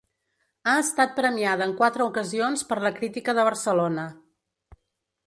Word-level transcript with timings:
Ha 0.69 0.71
estat 0.83 1.11
premiada 1.19 1.67
en 1.71 1.75
quatre 1.81 2.05
ocasions 2.07 2.65
per 2.71 2.79
la 2.87 2.93
crítica 3.01 3.37
de 3.41 3.47
Barcelona. 3.51 4.07